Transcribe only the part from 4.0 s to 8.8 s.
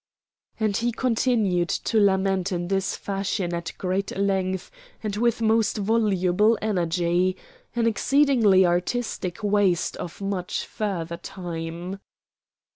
length and with most voluble energy an exceedingly